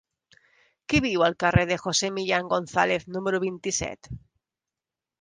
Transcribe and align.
Qui 0.93 1.01
viu 1.05 1.25
al 1.25 1.35
carrer 1.43 1.67
de 1.73 1.77
José 1.85 2.11
Millán 2.17 2.51
González 2.57 3.09
número 3.19 3.45
vint-i-set? 3.49 4.15